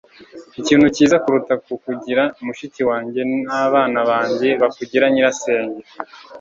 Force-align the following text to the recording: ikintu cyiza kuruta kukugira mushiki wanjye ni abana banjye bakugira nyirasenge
ikintu 0.59 0.87
cyiza 0.95 1.17
kuruta 1.23 1.53
kukugira 1.65 2.23
mushiki 2.45 2.81
wanjye 2.89 3.19
ni 3.29 3.39
abana 3.63 3.99
banjye 4.09 4.49
bakugira 4.61 5.05
nyirasenge 5.11 5.81